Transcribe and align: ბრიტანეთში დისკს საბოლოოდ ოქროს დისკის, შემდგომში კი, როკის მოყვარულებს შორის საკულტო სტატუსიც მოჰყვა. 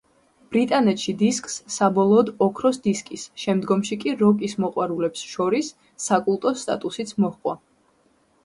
ბრიტანეთში 0.53 1.13
დისკს 1.17 1.57
საბოლოოდ 1.73 2.31
ოქროს 2.45 2.81
დისკის, 2.87 3.25
შემდგომში 3.43 3.99
კი, 4.05 4.15
როკის 4.23 4.57
მოყვარულებს 4.65 5.27
შორის 5.35 5.71
საკულტო 6.07 6.55
სტატუსიც 6.63 7.17
მოჰყვა. 7.27 7.59